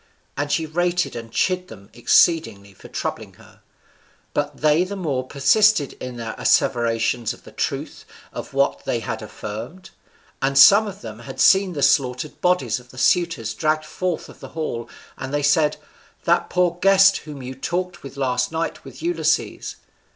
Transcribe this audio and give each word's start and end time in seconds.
And 0.35 0.51
she 0.51 0.65
rated 0.65 1.15
and 1.15 1.31
chid 1.31 1.67
them 1.67 1.91
exceedingly 1.93 2.73
for 2.73 2.87
troubling 2.87 3.33
her. 3.35 3.61
But 4.33 4.57
they 4.57 4.83
the 4.83 4.95
more 4.95 5.27
persisted 5.27 5.93
in 6.01 6.17
their 6.17 6.33
asseverations 6.39 7.33
of 7.33 7.43
the 7.43 7.51
truth 7.51 8.03
of 8.33 8.51
what 8.51 8.83
they 8.85 9.01
had 9.01 9.21
affirmed; 9.21 9.91
and 10.41 10.57
some 10.57 10.87
of 10.87 11.01
them 11.01 11.19
had 11.19 11.39
seen 11.39 11.73
the 11.73 11.83
slaughtered 11.83 12.41
bodies 12.41 12.79
of 12.79 12.89
the 12.89 12.97
suitors 12.97 13.53
dragged 13.53 13.85
forth 13.85 14.27
of 14.27 14.39
the 14.39 14.49
hall. 14.57 14.89
And 15.19 15.31
they 15.31 15.43
said, 15.43 15.77
"That 16.23 16.49
poor 16.49 16.79
guest 16.81 17.17
whom 17.17 17.43
you 17.43 17.53
talked 17.53 18.01
with 18.01 18.17
last 18.17 18.51
night 18.51 18.83
was 18.83 19.03
Ulysses." 19.03 19.75